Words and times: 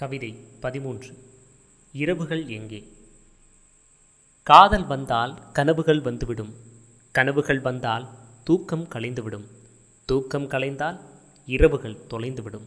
கவிதை 0.00 0.30
பதிமூன்று. 0.60 1.14
இரவுகள் 1.92 2.46
எங்கே? 2.46 2.92
காதல் 4.42 4.86
வந்தால் 4.86 5.52
கனவுகள் 5.52 6.00
வந்துவிடும். 6.00 6.54
கனவுகள் 7.12 7.60
வந்தால் 7.60 8.08
தூக்கம் 8.44 8.88
கலைந்துவிடும். 8.88 9.44
தூக்கம் 10.06 10.46
கலைந்தால் 10.46 11.00
இரவுகள் 11.46 11.98
தொலைந்துவிடும். 12.10 12.66